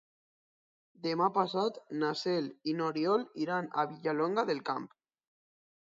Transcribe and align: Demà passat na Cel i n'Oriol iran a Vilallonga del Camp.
Demà 1.07 1.27
passat 1.35 1.77
na 2.03 2.09
Cel 2.23 2.49
i 2.71 2.75
n'Oriol 2.79 3.27
iran 3.45 3.69
a 3.83 3.87
Vilallonga 3.93 4.47
del 4.53 4.67
Camp. 4.71 4.93